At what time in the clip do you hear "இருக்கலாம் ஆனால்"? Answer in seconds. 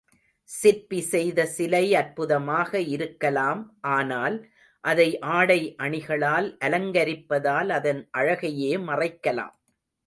2.95-4.37